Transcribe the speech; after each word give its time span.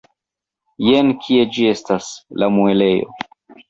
Jen 0.85 1.13
kie 1.27 1.45
ĝi 1.59 1.69
estas, 1.75 2.11
la 2.43 2.53
muelejo! 2.59 3.19